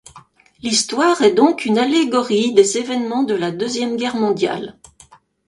L'histoire 0.63 1.21
est 1.21 1.35
donc 1.35 1.63
une 1.63 1.77
allégorie 1.77 2.55
des 2.55 2.79
événements 2.79 3.21
de 3.21 3.35
la 3.35 3.51
Deuxième 3.51 3.97
Guerre 3.97 4.15
mondiale. 4.15 4.79